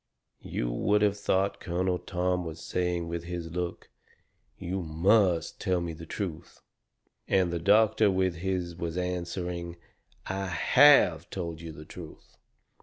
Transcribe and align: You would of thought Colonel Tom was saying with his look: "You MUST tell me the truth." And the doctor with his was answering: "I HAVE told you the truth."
You 0.47 0.71
would 0.71 1.03
of 1.03 1.15
thought 1.15 1.59
Colonel 1.59 1.99
Tom 1.99 2.43
was 2.43 2.59
saying 2.59 3.07
with 3.07 3.25
his 3.25 3.51
look: 3.51 3.91
"You 4.57 4.81
MUST 4.81 5.59
tell 5.61 5.79
me 5.79 5.93
the 5.93 6.07
truth." 6.07 6.63
And 7.27 7.53
the 7.53 7.59
doctor 7.59 8.09
with 8.09 8.37
his 8.37 8.75
was 8.75 8.97
answering: 8.97 9.77
"I 10.25 10.47
HAVE 10.47 11.29
told 11.29 11.61
you 11.61 11.71
the 11.71 11.85
truth." 11.85 12.35